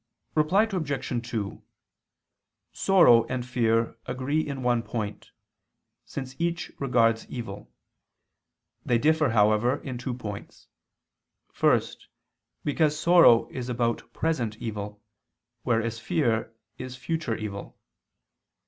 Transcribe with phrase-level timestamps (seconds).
[0.33, 1.27] Reply Obj.
[1.29, 1.61] 2:
[2.73, 5.29] Sorrow and fear agree in one point,
[6.05, 7.71] since each regards evil:
[8.83, 10.69] they differ, however, in two points.
[11.53, 12.07] First,
[12.63, 15.03] because sorrow is about present evil,
[15.61, 17.77] whereas fear is future evil.